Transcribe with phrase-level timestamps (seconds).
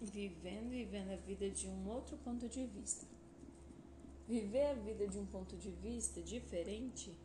[0.00, 3.06] vivendo e vendo a vida de um outro ponto de vista.
[4.26, 7.16] Viver a vida de um ponto de vista diferente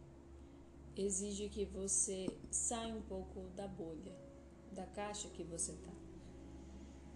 [0.96, 4.16] exige que você saia um pouco da bolha,
[4.72, 5.92] da caixa que você tá.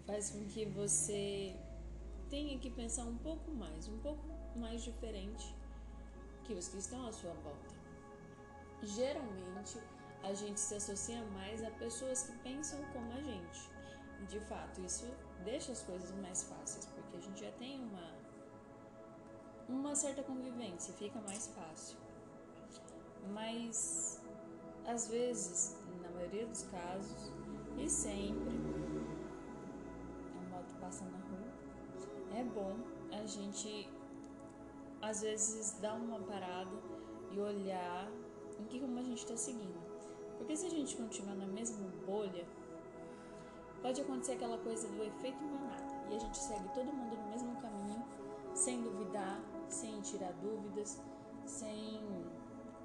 [0.05, 1.55] Faz com que você
[2.29, 4.23] tenha que pensar um pouco mais, um pouco
[4.55, 5.55] mais diferente
[6.43, 7.75] que os que estão à sua volta.
[8.83, 9.77] Geralmente,
[10.23, 13.69] a gente se associa mais a pessoas que pensam como a gente.
[14.27, 15.05] De fato, isso
[15.43, 18.19] deixa as coisas mais fáceis, porque a gente já tem uma
[19.67, 21.97] uma certa convivência, fica mais fácil.
[23.31, 24.19] Mas
[24.85, 27.31] às vezes, na maioria dos casos,
[27.77, 28.49] e sempre,
[30.35, 32.77] a moto passa na rua, é bom
[33.11, 33.87] a gente
[35.01, 36.75] às vezes dar uma parada
[37.31, 38.11] e olhar
[38.59, 39.79] em que rumo a gente está seguindo.
[40.37, 42.45] Porque se a gente continuar na mesma bolha,
[43.81, 47.55] pode acontecer aquela coisa do efeito manada e a gente segue todo mundo no mesmo
[47.61, 48.03] caminho,
[48.53, 51.01] sem duvidar, sem tirar dúvidas,
[51.45, 52.01] sem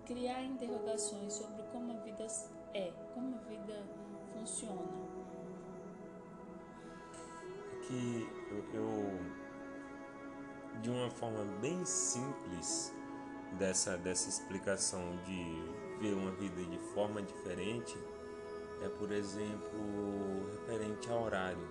[0.04, 2.26] criar interrogações sobre como a vida
[2.74, 3.84] é, como a vida
[4.32, 4.82] funciona.
[7.86, 9.20] Que eu, eu
[10.80, 12.92] de uma forma bem simples
[13.58, 17.96] dessa, dessa explicação de ver uma vida de forma diferente
[18.84, 21.66] é, por exemplo, referente ao horário.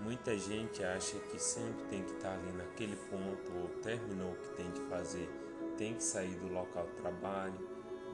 [0.00, 4.48] Muita gente acha que sempre tem que estar ali naquele ponto, ou terminou o que
[4.50, 5.28] tem de fazer,
[5.76, 7.58] tem que sair do local de trabalho,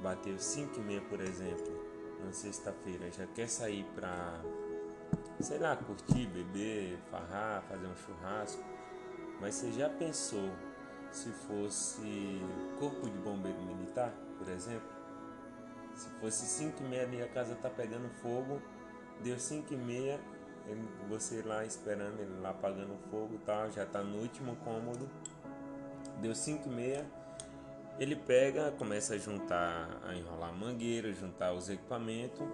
[0.01, 1.85] bateu 5 e meia, por exemplo,
[2.25, 4.41] na sexta-feira, já quer sair para,
[5.41, 8.63] sei lá, curtir, beber, farrar, fazer um churrasco.
[9.41, 10.51] Mas você já pensou
[11.11, 12.41] se fosse
[12.79, 14.92] corpo de bombeiro militar, por exemplo?
[15.95, 18.61] Se fosse 5 e meia e a casa tá pegando fogo,
[19.23, 20.21] deu 5 e meia,
[21.09, 25.09] você lá esperando, ele lá apagando fogo e tal, já tá no último cômodo,
[26.21, 27.07] deu 5 e meia,
[27.99, 32.47] ele pega, começa a juntar, a enrolar mangueira, juntar os equipamentos,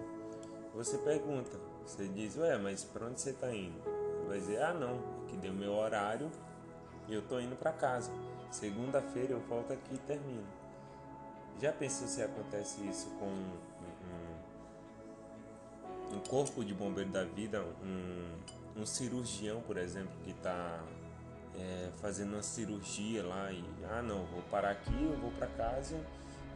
[0.73, 3.81] você pergunta, você diz, ué, mas para onde você tá indo?
[3.87, 6.29] Ele vai dizer, ah não, que deu meu horário
[7.07, 8.11] e eu tô indo para casa.
[8.51, 10.58] Segunda-feira eu volto aqui e termino.
[11.61, 13.57] Já pensou se acontece isso com um,
[16.15, 20.81] um, corpo de bombeiro da vida, um, um cirurgião, por exemplo, que está
[21.57, 23.61] é, fazendo uma cirurgia lá e
[23.91, 25.99] ah não, vou parar aqui, eu vou para casa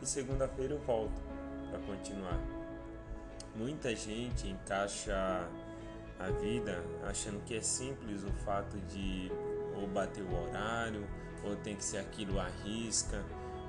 [0.02, 1.22] e segunda-feira eu volto
[1.70, 2.40] para continuar.
[3.58, 5.14] Muita gente encaixa
[6.18, 9.30] a vida achando que é simples o fato de
[9.76, 11.06] ou bater o horário
[11.44, 13.22] ou tem que ser aquilo à risca,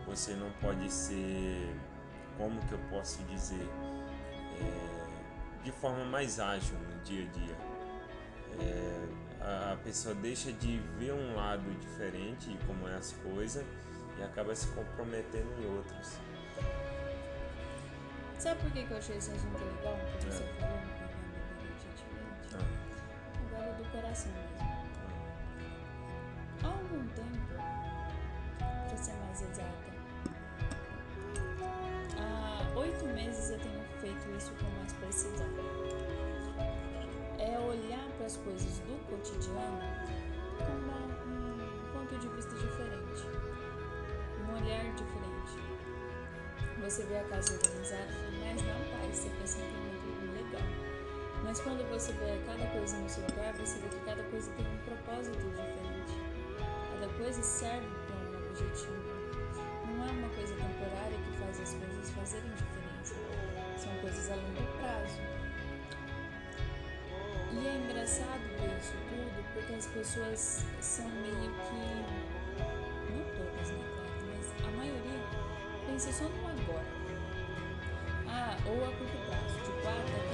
[0.06, 1.74] você não pode ser,
[2.36, 3.68] como que eu posso dizer,
[4.60, 7.56] é, de forma mais ágil no dia a dia.
[8.60, 13.64] É, a pessoa deixa de ver um lado diferente de como é as coisas
[14.18, 16.18] e acaba se comprometendo em outros.
[18.38, 19.98] Sabe por que, eu achei esse assunto legal?
[20.10, 20.30] Porque é.
[20.30, 21.24] você falou no programa
[21.72, 22.54] recentemente?
[22.54, 23.56] Ah.
[23.56, 24.54] Agora do coração mesmo.
[26.62, 27.54] Há algum tempo,
[28.58, 29.93] para ser mais exata,
[32.18, 35.46] há oito meses eu tenho feito isso com mais precisão.
[37.38, 39.80] É olhar para as coisas do cotidiano
[40.58, 40.72] com
[41.28, 43.26] um ponto de vista diferente,
[44.40, 45.58] um olhar diferente.
[46.82, 50.68] Você vê a casa organizada, mas não pai, você pensa que é tudo legal.
[51.42, 54.66] Mas quando você vê cada coisa no seu lugar, você vê que cada coisa tem
[54.66, 56.24] um propósito diferente
[57.16, 59.13] coisa serve para um objetivo.
[62.24, 63.14] Fazerem diferença.
[63.76, 65.20] São coisas a longo prazo.
[67.52, 71.84] E é engraçado ver isso tudo porque as pessoas são meio que.
[73.12, 75.20] Não todas, né, claro, mas a maioria
[75.86, 76.86] pensa só no agora.
[78.26, 80.33] Ah, ou a curto prazo, de 4 a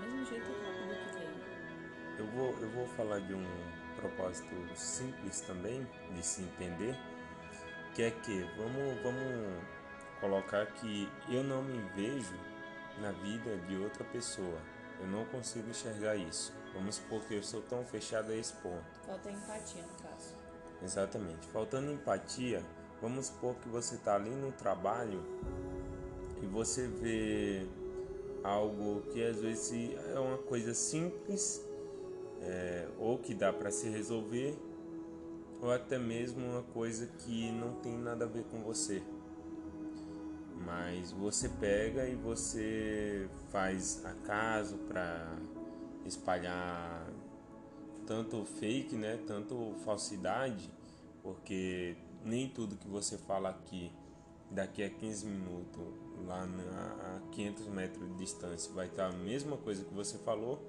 [2.21, 3.43] Eu vou, eu vou falar de um
[3.95, 6.95] propósito simples também, de se entender.
[7.95, 9.63] que é que vamos, vamos
[10.19, 12.35] colocar que eu não me vejo
[12.99, 14.59] na vida de outra pessoa.
[14.99, 16.53] Eu não consigo enxergar isso.
[16.75, 18.85] Vamos supor que eu sou tão fechado a esse ponto.
[19.03, 20.35] Falta empatia no caso.
[20.83, 21.47] Exatamente.
[21.47, 22.63] Faltando empatia,
[23.01, 25.23] vamos supor que você está ali no trabalho
[26.39, 27.67] e você vê
[28.43, 31.70] algo que às vezes é uma coisa simples
[32.41, 34.57] é, ou que dá para se resolver
[35.61, 39.01] ou até mesmo uma coisa que não tem nada a ver com você.
[40.65, 45.37] Mas você pega e você faz acaso para
[46.05, 47.07] espalhar
[48.07, 50.69] tanto fake, né, tanto falsidade,
[51.21, 51.95] porque
[52.25, 53.91] nem tudo que você fala aqui
[54.49, 55.81] daqui a 15 minutos
[56.27, 60.61] lá a 500 metros de distância vai estar a mesma coisa que você falou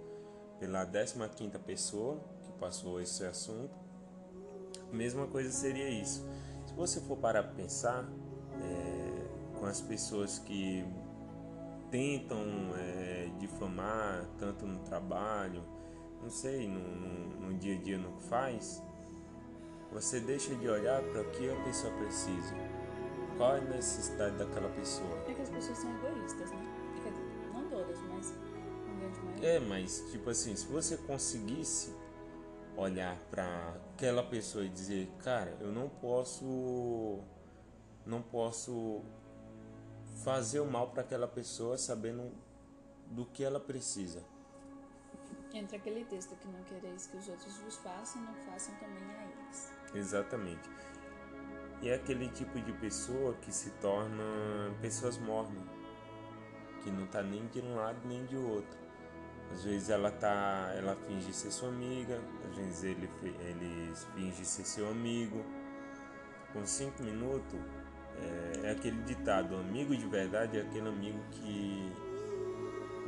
[0.63, 3.75] pela 15 quinta pessoa que passou esse assunto
[4.93, 6.25] mesma coisa seria isso
[6.65, 8.09] se você for para pensar
[8.63, 10.85] é, com as pessoas que
[11.91, 12.47] tentam
[12.79, 15.65] é, difamar tanto no trabalho
[16.23, 18.81] não sei no, no, no dia a dia no que faz
[19.93, 22.55] você deixa de olhar para o que a pessoa precisa
[23.37, 25.19] qual é a necessidade daquela pessoa?
[25.27, 26.72] É que as pessoas são egoístas, né?
[29.43, 31.93] É, mas tipo assim, se você conseguisse
[32.77, 37.21] olhar para aquela pessoa e dizer, cara, eu não posso
[38.07, 39.03] não posso
[40.25, 42.33] fazer o mal para aquela pessoa sabendo
[43.07, 44.23] do que ela precisa.
[45.53, 49.25] Entra aquele texto que não quereis que os outros vos façam, não façam também a
[49.25, 49.73] eles.
[49.95, 50.71] Exatamente.
[51.83, 54.23] E é aquele tipo de pessoa que se torna
[54.81, 55.63] pessoas mornas,
[56.83, 58.82] que não tá nem de um lado nem de outro.
[59.53, 62.19] Às vezes ela tá, ela finge ser sua amiga,
[62.49, 65.45] às vezes ele, ele finge ser seu amigo.
[66.53, 67.59] Com cinco minutos
[68.19, 71.93] é, é aquele ditado, amigo de verdade é aquele amigo que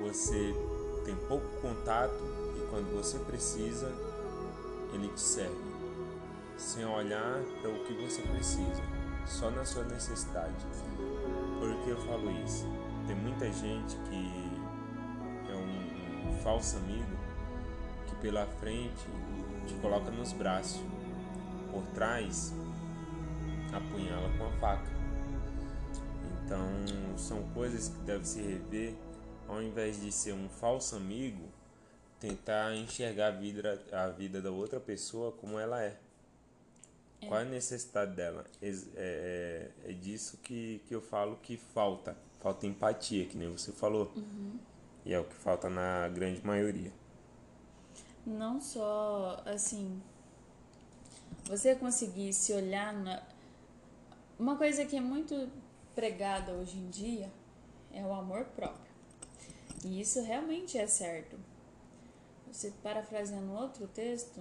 [0.00, 0.54] você
[1.04, 2.14] tem pouco contato
[2.56, 3.92] e quando você precisa
[4.94, 5.74] ele te serve
[6.56, 8.82] sem olhar para o que você precisa,
[9.26, 10.54] só na sua necessidade.
[11.58, 12.66] Por que eu falo isso?
[13.06, 14.53] Tem muita gente que
[16.44, 17.16] falso amigo
[18.06, 19.06] que pela frente
[19.66, 20.80] te coloca nos braços,
[21.72, 22.52] por trás
[23.72, 24.92] apunhala com a faca.
[26.44, 28.94] Então são coisas que devem se rever
[29.48, 31.48] ao invés de ser um falso amigo,
[32.20, 35.96] tentar enxergar a vida, a vida da outra pessoa como ela é.
[37.20, 37.26] É.
[37.26, 38.44] Qual é a necessidade dela?
[38.60, 42.16] É, é, é, disso que, que eu falo que falta.
[42.40, 44.12] Falta empatia, que nem você falou.
[44.14, 44.53] Uhum.
[45.04, 46.92] E é o que falta na grande maioria.
[48.26, 50.00] Não só, assim,
[51.44, 53.22] você conseguir se olhar na...
[54.38, 55.48] Uma coisa que é muito
[55.94, 57.30] pregada hoje em dia
[57.92, 58.92] é o amor próprio.
[59.84, 61.38] E isso realmente é certo.
[62.50, 64.40] Você parafraseando outro texto,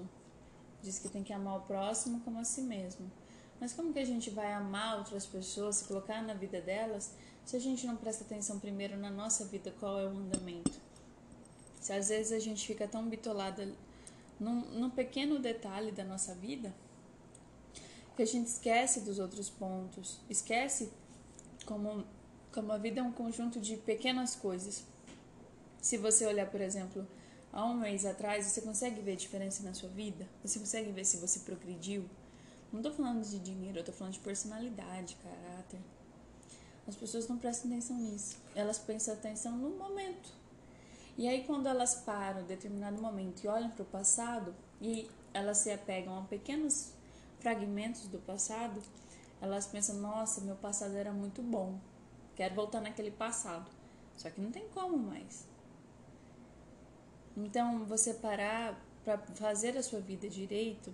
[0.81, 3.11] diz que tem que amar o próximo como a si mesmo.
[3.59, 7.13] Mas como que a gente vai amar outras pessoas, se colocar na vida delas,
[7.45, 10.71] se a gente não presta atenção primeiro na nossa vida, qual é o andamento?
[11.79, 13.69] Se às vezes a gente fica tão bitolada
[14.39, 16.73] num, num pequeno detalhe da nossa vida,
[18.15, 20.91] que a gente esquece dos outros pontos, esquece
[21.65, 22.05] como,
[22.51, 24.83] como a vida é um conjunto de pequenas coisas.
[25.81, 27.05] Se você olhar, por exemplo,
[27.51, 30.27] há um mês atrás, você consegue ver a diferença na sua vida?
[30.43, 32.05] Você consegue ver se você progrediu?
[32.71, 35.79] Não estou falando de dinheiro, eu estou falando de personalidade, caráter.
[36.87, 38.37] As pessoas não prestam atenção nisso.
[38.55, 40.29] Elas prestam atenção no momento.
[41.17, 45.59] E aí, quando elas param em determinado momento e olham para o passado e elas
[45.59, 46.91] se apegam a pequenos
[47.39, 48.81] fragmentos do passado,
[49.41, 51.79] elas pensam: nossa, meu passado era muito bom,
[52.35, 53.69] quero voltar naquele passado.
[54.17, 55.45] Só que não tem como mais.
[57.35, 60.93] Então, você parar para fazer a sua vida direito,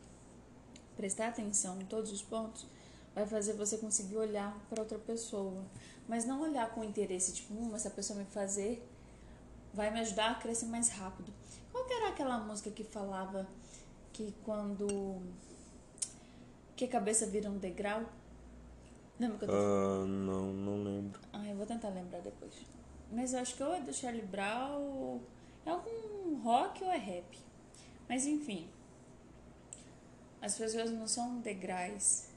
[0.95, 2.65] prestar atenção em todos os pontos,
[3.19, 5.63] vai fazer você conseguir olhar para outra pessoa.
[6.07, 8.83] Mas não olhar com interesse, tipo, hum, essa pessoa me fazer
[9.73, 11.31] vai me ajudar a crescer mais rápido.
[11.71, 13.47] Qual que era aquela música que falava
[14.11, 15.21] que quando
[16.75, 18.03] que a cabeça vira um degrau?
[19.19, 21.19] Lembra que eu tô uh, Não, não lembro.
[21.33, 22.53] Ah, eu vou tentar lembrar depois.
[23.11, 25.21] Mas eu acho que ou é do Charlie Brown ou
[25.65, 27.37] é algum rock ou é rap.
[28.07, 28.67] Mas enfim.
[30.41, 32.28] As pessoas não são degraus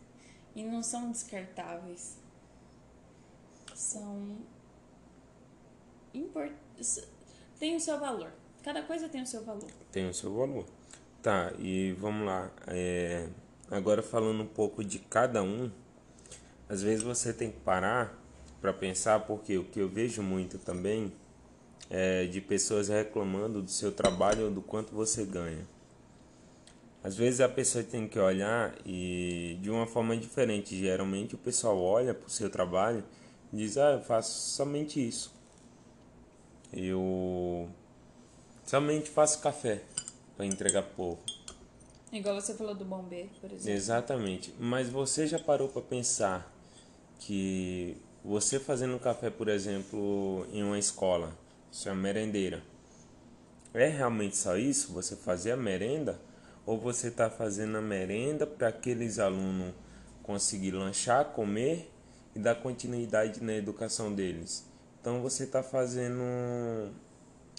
[0.54, 2.16] e não são descartáveis.
[3.74, 4.36] São
[6.14, 6.52] import...
[7.58, 8.32] tem o seu valor.
[8.62, 9.70] Cada coisa tem o seu valor.
[9.90, 10.66] Tem o seu valor.
[11.22, 12.50] Tá, e vamos lá.
[12.66, 13.28] É...
[13.70, 15.70] Agora falando um pouco de cada um,
[16.68, 18.18] às vezes você tem que parar
[18.60, 21.12] para pensar, porque o que eu vejo muito também
[21.90, 25.66] é de pessoas reclamando do seu trabalho ou do quanto você ganha.
[27.04, 30.78] Às vezes a pessoa tem que olhar e de uma forma diferente.
[30.78, 33.02] Geralmente o pessoal olha para o seu trabalho
[33.52, 35.34] e diz: Ah, eu faço somente isso.
[36.72, 37.68] Eu
[38.64, 39.82] somente faço café
[40.36, 41.18] para entregar para o povo.
[42.12, 43.70] Igual você falou do bombeiro, por exemplo.
[43.70, 44.54] Exatamente.
[44.58, 46.54] Mas você já parou para pensar
[47.18, 51.36] que você fazendo café, por exemplo, em uma escola,
[51.70, 52.62] isso é uma merendeira,
[53.74, 54.92] é realmente só isso?
[54.92, 56.20] Você fazer a merenda?
[56.64, 59.74] Ou você está fazendo a merenda para aqueles alunos
[60.22, 61.90] conseguir lanchar, comer
[62.34, 64.64] e dar continuidade na educação deles?
[65.00, 66.22] Então você está fazendo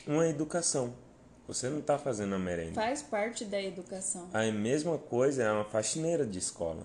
[0.07, 0.93] uma educação.
[1.47, 2.73] Você não está fazendo a merenda.
[2.73, 4.29] Faz parte da educação.
[4.33, 6.83] A mesma coisa é uma faxineira de escola.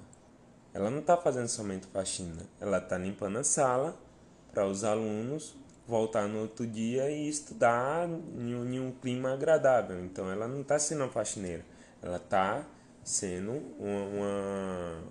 [0.75, 2.43] Ela não está fazendo somente faxina.
[2.61, 3.97] Ela está limpando a sala
[4.53, 5.55] para os alunos
[5.87, 10.05] voltar no outro dia e estudar em um, um clima agradável.
[10.05, 11.65] Então ela não está sendo uma faxineira.
[12.03, 12.67] Ela está
[13.03, 15.05] sendo uma, uma,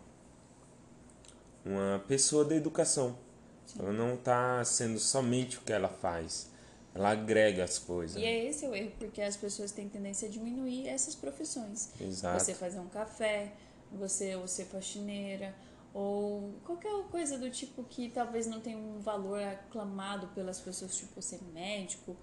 [1.66, 3.18] uma pessoa da educação.
[3.66, 3.80] Sim.
[3.80, 6.50] Ela não está sendo somente o que ela faz
[6.98, 8.18] ela agrega as coisas.
[8.18, 11.90] E é esse o erro, porque as pessoas têm tendência a diminuir essas profissões.
[12.02, 12.44] Exato.
[12.44, 13.54] Você fazer um café,
[13.92, 15.54] você ou ser faxineira,
[15.94, 21.22] ou qualquer coisa do tipo que talvez não tenha um valor aclamado pelas pessoas, tipo
[21.22, 22.18] ser médico,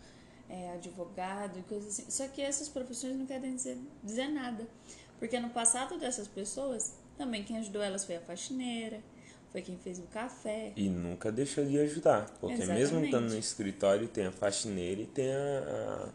[0.48, 2.10] é, advogado e coisas assim.
[2.10, 4.66] Só que essas profissões não querem dizer, dizer nada.
[5.18, 9.00] Porque no passado dessas pessoas, também quem ajudou elas foi a faxineira,
[9.50, 10.72] foi quem fez o café.
[10.76, 12.80] E nunca deixou de ajudar, porque Exatamente.
[12.80, 16.08] mesmo estando no escritório tem a faxineira e tem a,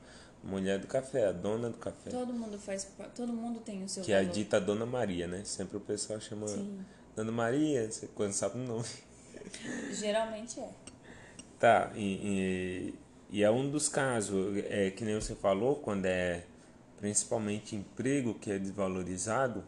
[0.43, 2.09] a, mulher do café, a dona do café.
[2.09, 4.25] Todo mundo faz, todo mundo tem o seu Que valor.
[4.25, 5.43] é a dita Dona Maria, né?
[5.45, 6.86] Sempre o pessoal chama Sim.
[7.15, 8.86] Dona Maria, quando sabe o nome.
[9.91, 10.69] Geralmente é.
[11.57, 12.93] Tá, e, e,
[13.29, 16.43] e, é um dos casos, é que nem você falou, quando é
[16.98, 19.63] principalmente emprego que é desvalorizado,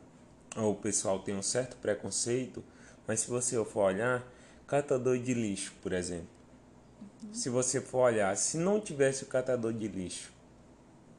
[0.56, 2.64] ou o pessoal tem um certo preconceito,
[3.08, 4.26] mas se você for olhar,
[4.68, 6.28] catador de lixo, por exemplo.
[7.24, 7.34] Uhum.
[7.34, 10.32] Se você for olhar, se não tivesse o catador de lixo,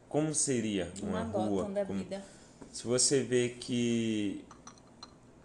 [0.09, 1.71] como seria uma, uma rua?
[1.71, 1.99] Da como...
[1.99, 2.23] vida.
[2.71, 4.45] Se você vê que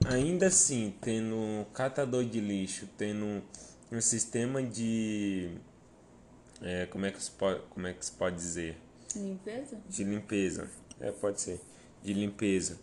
[0.05, 3.41] ainda assim, tendo um catador de lixo, tendo
[3.91, 5.51] um sistema de
[6.61, 8.77] é, como é que se pode, como é que se pode dizer?
[9.15, 9.77] Limpeza?
[9.87, 10.69] De limpeza.
[10.99, 11.59] É, pode ser.
[12.03, 12.79] De limpeza.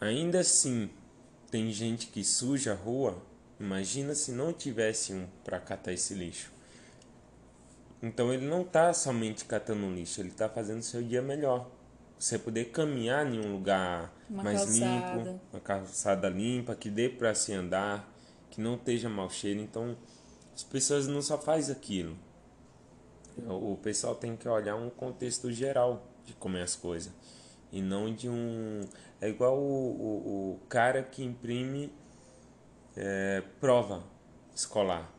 [0.00, 0.90] Ainda assim,
[1.50, 3.22] tem gente que suja a rua.
[3.58, 6.52] Imagina se não tivesse um para catar esse lixo.
[8.02, 11.70] Então ele não está somente catando lixo, ele está fazendo seu dia melhor.
[12.18, 15.22] Você poder caminhar em um lugar uma mais calçada.
[15.22, 18.10] limpo, uma calçada limpa, que dê para se andar,
[18.50, 19.60] que não esteja mau cheiro.
[19.60, 19.96] Então
[20.54, 22.16] as pessoas não só fazem aquilo.
[23.48, 27.12] O pessoal tem que olhar um contexto geral de como é as coisas
[27.72, 28.80] e não de um.
[29.20, 31.92] É igual o, o, o cara que imprime
[32.96, 34.02] é, prova
[34.54, 35.10] escolar.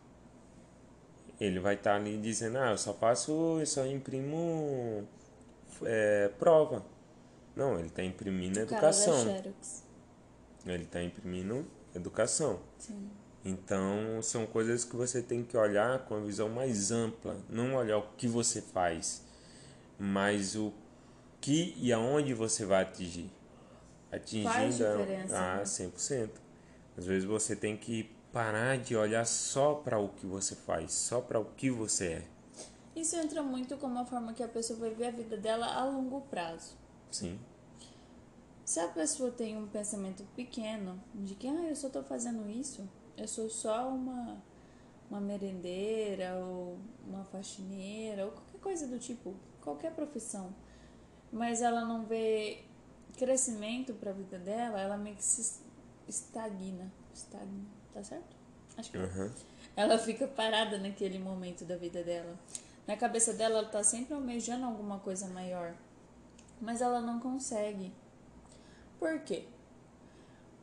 [1.40, 5.08] Ele vai estar tá ali dizendo: Ah, eu só faço, eu só imprimo
[5.84, 6.84] é, prova.
[7.56, 9.16] Não, ele está imprimindo educação.
[10.66, 12.60] Ele está imprimindo educação.
[12.78, 13.10] Sim.
[13.46, 17.98] Então, são coisas que você tem que olhar com a visão mais ampla, não olhar
[17.98, 19.24] o que você faz,
[19.98, 20.74] mas o
[21.40, 23.30] que e aonde você vai atingir.
[24.12, 24.82] Atingindo Faz
[25.32, 26.30] a, a 100%.
[26.98, 31.22] Às vezes você tem que parar de olhar só para o que você faz, só
[31.22, 32.24] para o que você é.
[32.96, 35.86] Isso entra muito como a forma que a pessoa vai ver a vida dela a
[35.86, 36.76] longo prazo.
[37.12, 37.40] Sim.
[38.68, 42.86] Se a pessoa tem um pensamento pequeno de que ah, eu só estou fazendo isso,
[43.16, 44.44] eu sou só uma,
[45.10, 50.54] uma merendeira ou uma faxineira ou qualquer coisa do tipo, qualquer profissão
[51.32, 52.64] mas ela não vê
[53.18, 55.62] crescimento para a vida dela, ela meio que se
[56.08, 56.92] estagna.
[57.14, 58.36] Estagna, tá certo?
[58.78, 59.32] Acho que uhum.
[59.76, 62.38] Ela fica parada naquele momento da vida dela.
[62.86, 65.76] Na cabeça dela, ela tá sempre almejando alguma coisa maior.
[66.62, 67.92] Mas ela não consegue.
[69.00, 69.46] Por quê?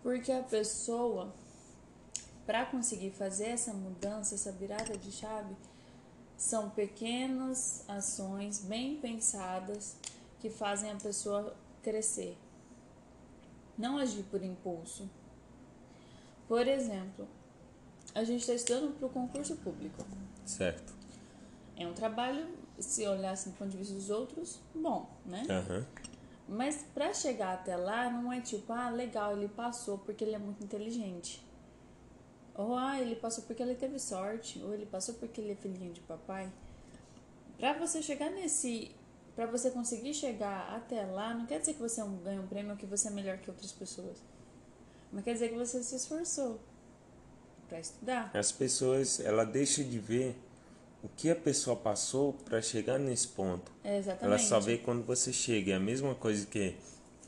[0.03, 1.33] Porque a pessoa,
[2.45, 5.55] para conseguir fazer essa mudança, essa virada de chave,
[6.37, 9.97] são pequenas ações bem pensadas
[10.41, 12.37] que fazem a pessoa crescer.
[13.79, 15.09] Não agir por impulso.
[16.47, 17.27] Por exemplo,
[18.15, 20.05] a gente está estudando para o concurso público.
[20.45, 20.93] Certo.
[21.77, 22.47] É um trabalho,
[22.79, 25.43] se olhasse do ponto de vista dos outros, bom, né?
[25.49, 25.85] Uhum.
[26.49, 30.39] Mas para chegar até lá, não é tipo, ah, legal, ele passou porque ele é
[30.39, 31.45] muito inteligente.
[32.55, 35.93] Ou ah, ele passou porque ele teve sorte, ou ele passou porque ele é filhinho
[35.93, 36.53] de papai.
[37.59, 38.95] Pra você chegar nesse.
[39.35, 42.77] Pra você conseguir chegar até lá, não quer dizer que você ganha um prêmio ou
[42.77, 44.23] que você é melhor que outras pessoas.
[45.11, 46.61] Mas quer dizer que você se esforçou
[47.69, 48.31] para estudar.
[48.33, 50.37] As pessoas, ela deixa de ver
[51.05, 53.71] o que a pessoa passou para chegar nesse ponto.
[53.85, 54.25] É exatamente.
[54.25, 55.73] Ela só vê quando você chega.
[55.73, 56.75] É a mesma coisa que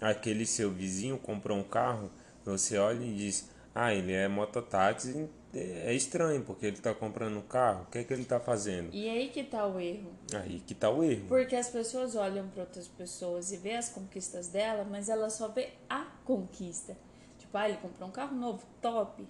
[0.00, 2.10] aquele seu vizinho comprou um carro,
[2.42, 7.42] você olha e diz: Ah, ele é mototáxi, é estranho, porque ele está comprando um
[7.42, 8.88] carro, o que é que ele está fazendo?
[8.94, 10.10] E aí que está o erro.
[10.32, 11.26] Aí que está o erro.
[11.28, 15.48] Porque as pessoas olham para outras pessoas e vê as conquistas dela, mas ela só
[15.48, 16.96] vê a conquista.
[17.38, 19.26] Tipo, ah, ele comprou um carro novo, top.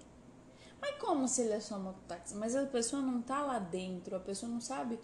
[0.81, 2.35] Mas como se ele é só mototáxi?
[2.35, 4.99] Mas a pessoa não tá lá dentro, a pessoa não sabe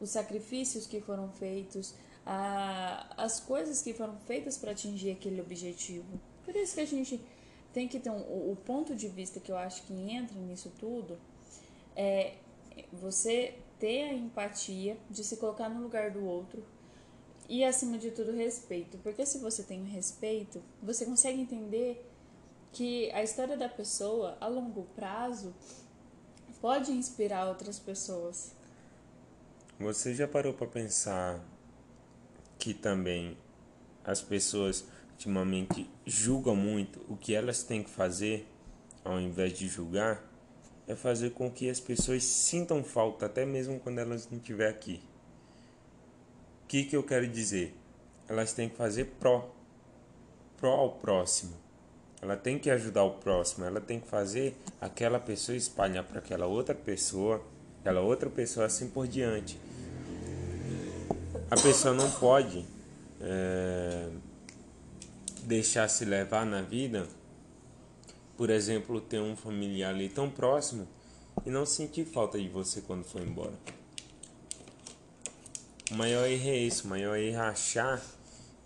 [0.00, 1.94] os sacrifícios que foram feitos,
[2.24, 6.20] a, as coisas que foram feitas para atingir aquele objetivo.
[6.44, 7.20] Por isso que a gente
[7.72, 10.72] tem que ter um, o, o ponto de vista que eu acho que entra nisso
[10.78, 11.18] tudo
[11.96, 12.34] é
[12.92, 16.64] você ter a empatia de se colocar no lugar do outro
[17.48, 22.07] e acima de tudo respeito, porque se você tem respeito, você consegue entender
[22.72, 25.54] que a história da pessoa a longo prazo
[26.60, 28.54] pode inspirar outras pessoas.
[29.78, 31.40] Você já parou para pensar
[32.58, 33.36] que também
[34.04, 38.46] as pessoas ultimamente julgam muito o que elas têm que fazer
[39.04, 40.24] ao invés de julgar?
[40.86, 45.02] É fazer com que as pessoas sintam falta até mesmo quando elas não estiver aqui.
[46.64, 47.76] O que, que eu quero dizer?
[48.26, 49.54] Elas têm que fazer pró,
[50.56, 51.67] pró ao próximo
[52.20, 56.46] ela tem que ajudar o próximo, ela tem que fazer aquela pessoa espalhar para aquela
[56.46, 57.42] outra pessoa,
[57.80, 59.58] aquela outra pessoa assim por diante.
[61.50, 62.64] A pessoa não pode
[63.20, 64.08] é,
[65.44, 67.06] deixar se levar na vida,
[68.36, 70.86] por exemplo, ter um familiar ali tão próximo
[71.46, 73.54] e não sentir falta de você quando for embora.
[75.90, 78.02] O maior erro é esse, o maior erro é achar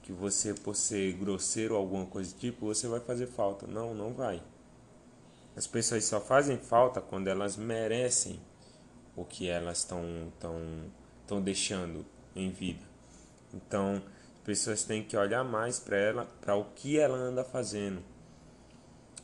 [0.02, 3.66] que você, por ser grosseiro ou alguma coisa do tipo, você vai fazer falta.
[3.66, 4.42] Não, não vai.
[5.56, 8.40] As pessoas só fazem falta quando elas merecem
[9.14, 10.58] o que elas estão tão,
[11.26, 12.82] tão deixando em vida.
[13.54, 14.02] Então,
[14.36, 18.02] as pessoas têm que olhar mais para ela, para o que ela anda fazendo.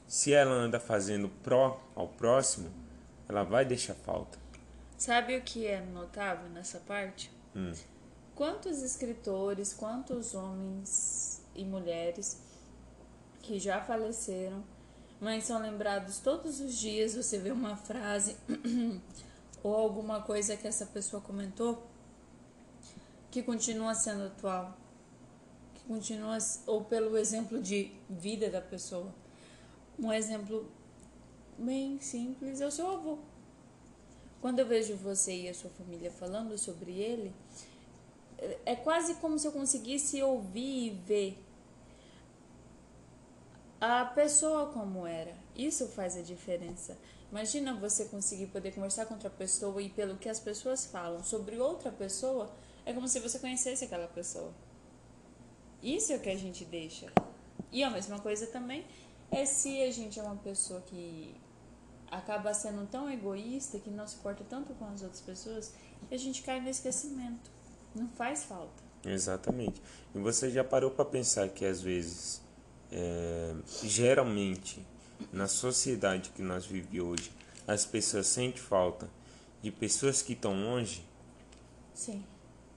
[0.06, 2.70] Se ela anda fazendo pró ao próximo,
[3.28, 4.38] ela vai deixar falta.
[4.96, 7.30] Sabe o que é notável nessa parte?
[7.54, 7.72] Hum
[8.38, 12.40] quantos escritores, quantos homens e mulheres
[13.42, 14.62] que já faleceram,
[15.20, 17.16] mas são lembrados todos os dias.
[17.16, 18.36] Você vê uma frase
[19.60, 21.82] ou alguma coisa que essa pessoa comentou
[23.28, 24.78] que continua sendo atual,
[25.74, 29.12] que continua ou pelo exemplo de vida da pessoa.
[29.98, 30.70] Um exemplo
[31.58, 33.18] bem simples é o seu avô.
[34.40, 37.34] Quando eu vejo você e a sua família falando sobre ele,
[38.64, 41.44] é quase como se eu conseguisse ouvir e ver
[43.80, 45.34] a pessoa como era.
[45.56, 46.96] Isso faz a diferença.
[47.30, 51.58] Imagina você conseguir poder conversar com outra pessoa e pelo que as pessoas falam sobre
[51.58, 52.50] outra pessoa,
[52.86, 54.52] é como se você conhecesse aquela pessoa.
[55.82, 57.12] Isso é o que a gente deixa.
[57.70, 58.86] E a mesma coisa também
[59.30, 61.34] é se a gente é uma pessoa que
[62.10, 65.74] acaba sendo tão egoísta, que não se importa tanto com as outras pessoas,
[66.10, 67.57] a gente cai no esquecimento.
[67.98, 68.82] Não faz falta.
[69.04, 69.82] Exatamente.
[70.14, 72.42] E você já parou para pensar que às vezes,
[72.92, 74.84] é, geralmente,
[75.32, 77.32] na sociedade que nós vivemos hoje,
[77.66, 79.08] as pessoas sentem falta
[79.62, 81.04] de pessoas que estão longe?
[81.92, 82.24] Sim.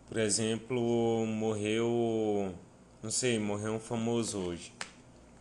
[0.07, 2.53] Por exemplo, morreu,
[3.01, 4.73] não sei, morreu um famoso hoje.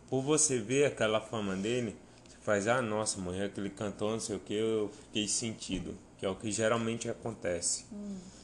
[0.09, 1.95] Por você ver aquela fama dele,
[2.29, 5.97] você faz, ah, nossa, morreu aquele cantor, não sei o que, eu fiquei sentido.
[6.17, 7.85] Que é o que geralmente acontece.
[7.91, 8.40] Hum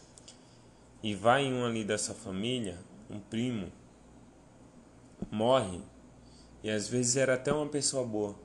[1.08, 2.78] e vai um ali dessa família,
[3.10, 3.72] um primo,
[5.32, 5.82] morre,
[6.62, 8.36] e às vezes era até uma pessoa boa,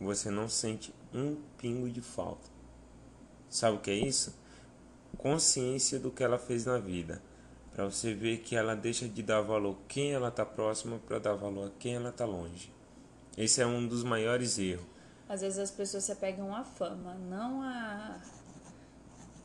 [0.00, 2.50] você não sente um pingo de falta.
[3.48, 4.36] Sabe o que é isso?
[5.16, 7.22] Consciência do que ela fez na vida.
[7.72, 11.34] Para você ver que ela deixa de dar valor quem ela está próxima para dar
[11.34, 12.72] valor a quem ela está longe.
[13.38, 14.84] Esse é um dos maiores erros.
[15.28, 18.18] Às vezes as pessoas se apegam à fama, não a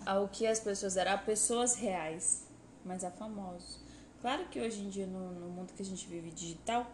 [0.05, 2.43] ao que as pessoas eram, a pessoas reais,
[2.83, 3.79] mas a famosos.
[4.21, 6.89] Claro que hoje em dia, no, no mundo que a gente vive digital,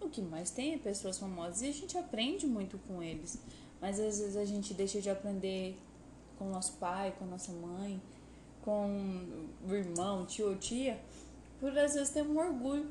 [0.00, 3.38] o que mais tem é pessoas famosas e a gente aprende muito com eles.
[3.80, 5.78] Mas às vezes a gente deixa de aprender
[6.38, 8.00] com nosso pai, com nossa mãe,
[8.62, 11.00] com o irmão, tio ou tia,
[11.58, 12.88] por às vezes ter um orgulho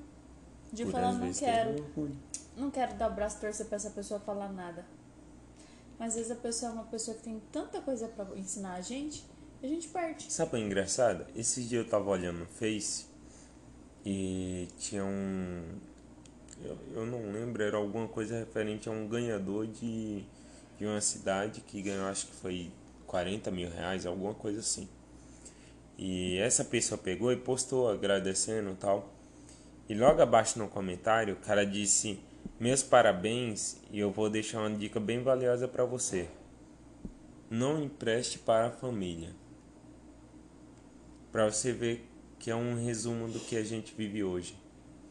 [0.71, 1.85] de por falar não quero.
[2.55, 4.85] Não quero dar o braço torcer pra essa pessoa falar nada.
[5.97, 8.81] Mas às vezes a pessoa é uma pessoa que tem tanta coisa para ensinar a
[8.81, 9.23] gente,
[9.63, 10.31] a gente parte.
[10.31, 11.25] Sabe o é engraçado?
[11.35, 13.05] Esses dias eu tava olhando no Face
[14.05, 15.63] e tinha um.
[16.63, 20.23] Eu, eu não lembro, era alguma coisa referente a um ganhador de,
[20.77, 22.71] de uma cidade que ganhou, acho que foi
[23.07, 24.87] 40 mil reais, alguma coisa assim.
[25.97, 29.13] E essa pessoa pegou e postou agradecendo e tal.
[29.87, 32.19] E logo abaixo no comentário, o cara disse:
[32.59, 36.27] Meus parabéns e eu vou deixar uma dica bem valiosa para você.
[37.49, 39.40] Não empreste para a família.
[41.31, 42.07] Para você ver
[42.39, 44.57] que é um resumo do que a gente vive hoje.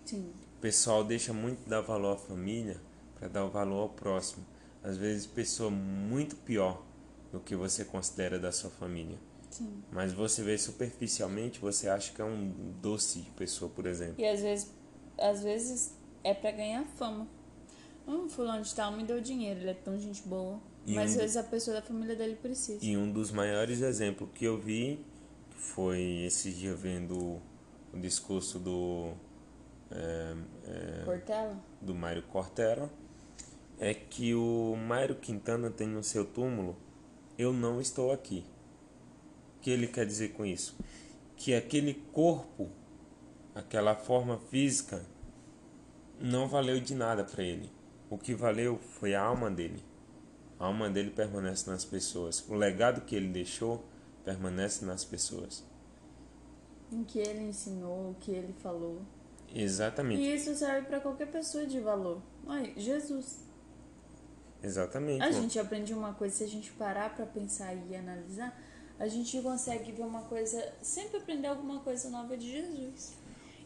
[0.05, 0.33] Sim.
[0.59, 2.81] O pessoal deixa muito dar valor à família
[3.19, 4.45] para dar valor ao próximo.
[4.83, 6.83] Às vezes, pessoa muito pior
[7.33, 9.19] do que você considera da sua família.
[9.51, 9.83] Sim.
[9.93, 14.15] Mas você vê superficialmente, você acha que é um doce de pessoa, por exemplo.
[14.19, 14.71] E às vezes,
[15.19, 17.27] às vezes é para ganhar fama.
[18.07, 20.59] Hum, fulano de tal me deu dinheiro, ele é tão gente boa.
[20.87, 22.85] E Mas um- às vezes a pessoa da família dele precisa.
[22.85, 25.05] E um dos maiores exemplos que eu vi
[25.61, 27.41] foi esse dia vendo
[27.93, 29.13] o discurso do,
[29.91, 31.05] é, é,
[31.81, 32.91] do Mário Cortella,
[33.79, 36.77] é que o Mário Quintana tem no seu túmulo
[37.39, 38.45] Eu não estou aqui.
[39.57, 40.77] O que ele quer dizer com isso?
[41.37, 42.71] Que aquele corpo,
[43.55, 45.05] aquela forma física,
[46.19, 47.71] não valeu de nada para ele.
[48.09, 49.83] O que valeu foi a alma dele.
[50.59, 52.47] A alma dele permanece nas pessoas.
[52.49, 53.85] O legado que ele deixou
[54.25, 55.65] permanece nas pessoas.
[56.93, 59.01] O que ele ensinou, o que ele falou.
[59.55, 60.23] Exatamente.
[60.23, 62.21] E isso serve para qualquer pessoa de valor.
[62.47, 63.41] Ai, Jesus.
[64.63, 65.23] Exatamente.
[65.23, 65.41] A mano.
[65.41, 68.57] gente aprende uma coisa, se a gente parar pra pensar e analisar,
[68.99, 73.15] a gente consegue ver uma coisa, sempre aprender alguma coisa nova de Jesus.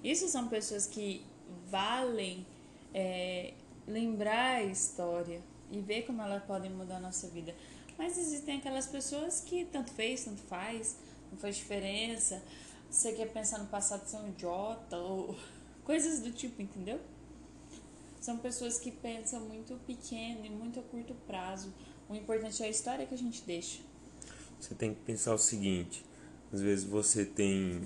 [0.03, 1.27] Isso são pessoas que
[1.69, 2.47] valem
[2.93, 3.55] é,
[3.87, 7.55] lembrar a história e ver como elas podem mudar a nossa vida.
[7.99, 10.97] Mas existem aquelas pessoas que tanto fez, tanto faz,
[11.31, 12.43] não faz diferença.
[12.91, 15.37] Você quer pensar no passado ser um idiota ou
[15.85, 17.01] coisas do tipo, entendeu?
[18.21, 21.73] São pessoas que pensam muito pequeno e muito a curto prazo.
[22.09, 23.81] O importante é a história que a gente deixa.
[24.59, 26.05] Você tem que pensar o seguinte:
[26.53, 27.83] às vezes você tem.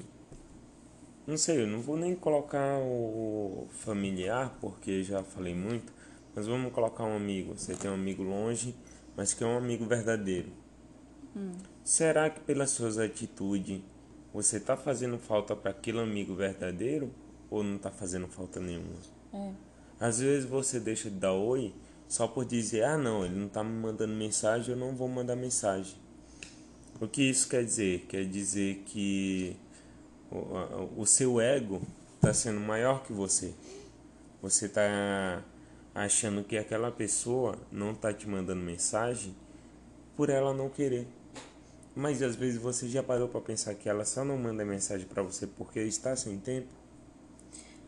[1.26, 5.92] Não sei, eu não vou nem colocar o familiar, porque já falei muito,
[6.34, 7.54] mas vamos colocar um amigo.
[7.54, 8.74] Você tem um amigo longe,
[9.18, 10.48] mas que é um amigo verdadeiro.
[11.82, 13.80] Será que pelas suas atitudes
[14.32, 17.12] você está fazendo falta para aquele amigo verdadeiro
[17.50, 18.94] ou não está fazendo falta nenhuma?
[19.34, 19.50] É.
[19.98, 21.74] Às vezes você deixa de dar oi
[22.06, 25.34] só por dizer, ah não, ele não tá me mandando mensagem, eu não vou mandar
[25.34, 25.96] mensagem.
[27.00, 28.06] O que isso quer dizer?
[28.08, 29.56] Quer dizer que
[30.30, 31.82] o, o seu ego
[32.14, 33.52] está sendo maior que você.
[34.40, 35.42] Você está
[36.04, 39.34] achando que aquela pessoa não está te mandando mensagem
[40.16, 41.08] por ela não querer.
[41.94, 45.22] Mas às vezes você já parou para pensar que ela só não manda mensagem para
[45.22, 46.68] você porque está sem tempo?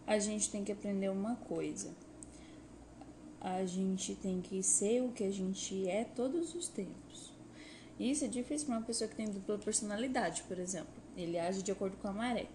[0.07, 1.91] A gente tem que aprender uma coisa.
[3.41, 7.33] A gente tem que ser o que a gente é todos os tempos.
[7.99, 11.01] Isso é difícil para uma pessoa que tem dupla personalidade, por exemplo.
[11.17, 12.49] Ele age de acordo com a maré.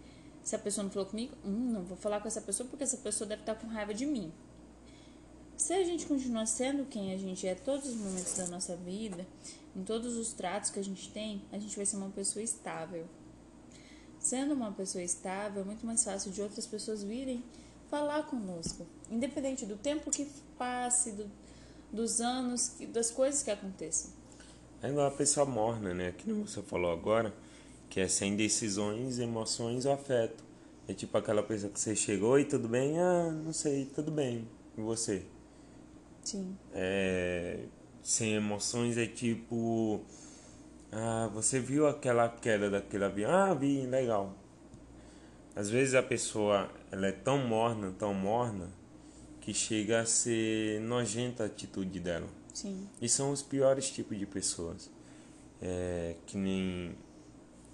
[0.43, 2.97] Se a pessoa não falou comigo, hum, não vou falar com essa pessoa porque essa
[2.97, 4.33] pessoa deve estar com raiva de mim.
[5.57, 9.25] Se a gente continuar sendo quem a gente é todos os momentos da nossa vida,
[9.75, 13.05] em todos os tratos que a gente tem, a gente vai ser uma pessoa estável.
[14.19, 17.41] Sendo uma pessoa estável, é muito mais fácil de outras pessoas virem
[17.89, 21.31] falar conosco, independente do tempo que passe, do,
[21.91, 24.11] dos anos, das coisas que aconteçam.
[24.83, 26.11] É igual a pessoa morna, né?
[26.11, 27.33] Que você falou agora,
[27.89, 30.43] que é sem decisões, emoções ou afeto.
[30.87, 32.99] É tipo aquela pessoa que você chegou e tudo bem?
[32.99, 34.47] Ah, não sei, tudo bem.
[34.77, 35.23] E você?
[36.25, 36.57] Sim.
[36.73, 37.59] É,
[38.01, 40.01] sem emoções é tipo.
[40.91, 43.31] Ah, você viu aquela queda daquele avião?
[43.31, 44.33] Ah, vi, legal.
[45.55, 48.69] Às vezes a pessoa ela é tão morna, tão morna,
[49.39, 52.27] que chega a ser nojenta a atitude dela.
[52.53, 52.89] Sim.
[53.01, 54.89] E são os piores tipos de pessoas.
[55.61, 56.95] É, que nem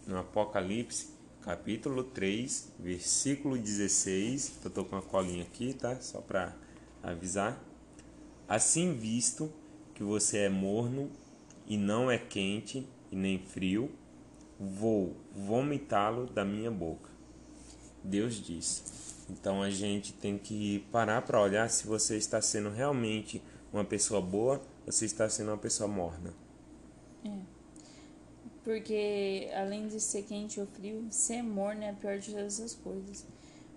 [0.05, 1.09] no Apocalipse,
[1.41, 4.59] capítulo 3, versículo 16.
[4.63, 5.95] Eu tô com a colinha aqui, tá?
[6.01, 6.55] Só para
[7.01, 7.70] avisar.
[8.51, 9.49] Assim visto
[9.95, 11.09] que você é morno
[11.65, 13.89] e não é quente e nem frio,
[14.59, 17.09] vou vomitá-lo da minha boca.
[18.03, 18.83] Deus diz.
[19.29, 24.19] Então a gente tem que parar para olhar se você está sendo realmente uma pessoa
[24.19, 26.33] boa ou se está sendo uma pessoa morna.
[28.65, 32.75] Porque além de ser quente ou frio, ser morno é a pior de todas as
[32.75, 33.25] coisas.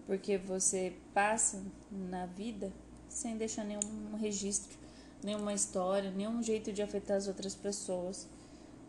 [0.05, 2.73] Porque você passa na vida
[3.15, 4.77] sem deixar nenhum registro,
[5.23, 8.27] nenhuma história, nenhum jeito de afetar as outras pessoas.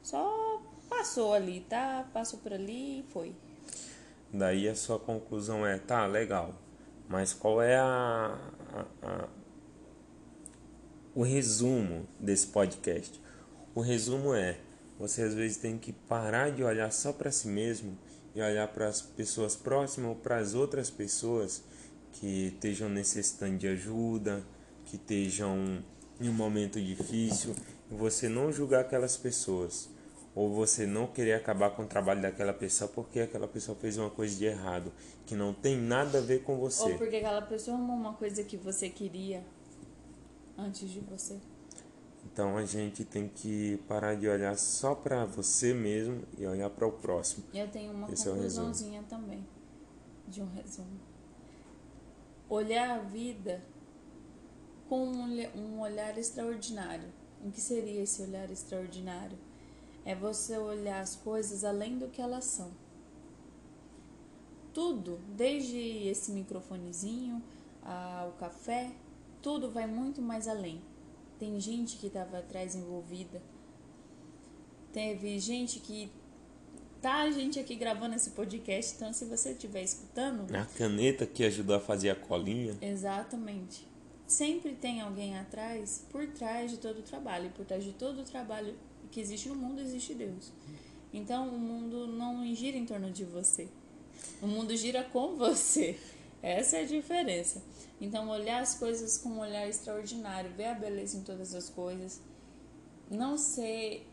[0.02, 2.08] Só passou ali, tá?
[2.12, 3.36] Passou por ali e foi.
[4.34, 6.54] Daí a sua conclusão é, tá, legal.
[7.08, 8.38] Mas qual é a,
[8.74, 9.30] a, a
[11.14, 13.22] o resumo desse podcast?
[13.74, 14.58] O resumo é,
[15.00, 17.98] você às vezes tem que parar de olhar só para si mesmo
[18.34, 21.64] e olhar para as pessoas próximas ou para as outras pessoas
[22.16, 24.44] que estejam necessitando de ajuda,
[24.86, 25.84] que estejam
[26.20, 27.54] em um momento difícil,
[27.92, 29.90] e você não julgar aquelas pessoas,
[30.34, 34.10] ou você não querer acabar com o trabalho daquela pessoa porque aquela pessoa fez uma
[34.10, 34.92] coisa de errado,
[35.26, 36.84] que não tem nada a ver com você.
[36.84, 39.44] Ou porque aquela pessoa amou uma coisa que você queria
[40.58, 41.38] antes de você.
[42.32, 46.88] Então a gente tem que parar de olhar só para você mesmo e olhar para
[46.88, 47.46] o próximo.
[47.54, 49.46] Eu tenho uma Esse conclusãozinha é também
[50.28, 51.15] de um resumo.
[52.50, 53.64] Olhar a vida
[54.88, 57.12] com um olhar extraordinário.
[57.44, 59.38] O que seria esse olhar extraordinário?
[60.04, 62.72] É você olhar as coisas além do que elas são.
[64.74, 65.78] Tudo, desde
[66.08, 67.42] esse microfonezinho
[67.82, 68.92] ao café,
[69.42, 70.82] tudo vai muito mais além
[71.40, 73.42] tem gente que estava atrás envolvida.
[74.92, 76.12] Teve gente que
[77.06, 81.44] tá a gente aqui gravando esse podcast, então se você estiver escutando, a caneta que
[81.44, 82.76] ajudou a fazer a colinha.
[82.82, 83.88] Exatamente.
[84.26, 88.22] Sempre tem alguém atrás, por trás de todo o trabalho, e por trás de todo
[88.22, 88.74] o trabalho
[89.12, 90.52] que existe no mundo existe Deus.
[91.14, 93.68] Então o mundo não gira em torno de você.
[94.42, 96.00] O mundo gira com você.
[96.42, 97.62] Essa é a diferença.
[98.02, 102.20] Então, olhar as coisas com um olhar extraordinário, ver a beleza em todas as coisas,
[103.10, 104.08] não ser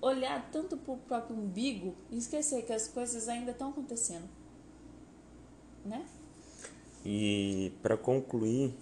[0.00, 4.28] olhar tanto para o próprio umbigo e esquecer que as coisas ainda estão acontecendo,
[5.84, 6.06] né?
[7.04, 8.74] E para concluir,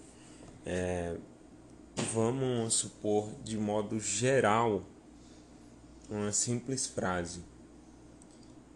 [0.65, 1.17] é,
[2.13, 4.83] vamos supor de modo geral
[6.09, 7.41] uma simples frase: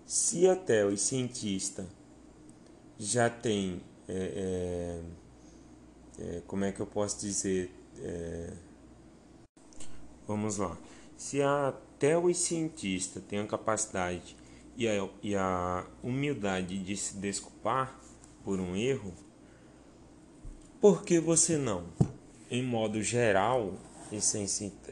[0.05, 1.85] se até os cientistas
[2.97, 5.01] já têm é,
[6.19, 7.71] é, é, como é que eu posso dizer?
[7.99, 8.53] É,
[10.27, 10.77] vamos lá.
[11.17, 14.35] Se até os cientistas têm a capacidade
[14.75, 17.99] e a, e a humildade de se desculpar
[18.43, 19.13] por um erro,
[20.81, 21.85] por que você não?
[22.51, 23.73] Em modo geral,
[24.11, 24.45] e sem,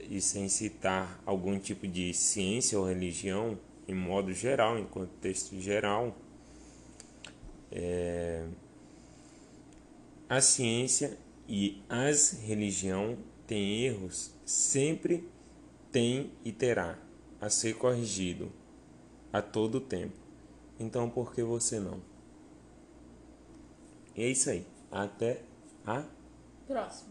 [0.10, 6.16] e sem citar algum tipo de ciência ou religião, em modo geral, em contexto geral,
[7.72, 8.46] é,
[10.30, 15.28] a ciência e as religião têm erros, sempre
[15.92, 16.98] tem e terá
[17.40, 18.52] a ser corrigido
[19.32, 20.16] a todo tempo.
[20.80, 22.02] Então por que você não?
[24.16, 24.66] E é isso aí.
[24.92, 25.42] Até
[25.86, 26.04] a
[26.68, 27.11] próxima.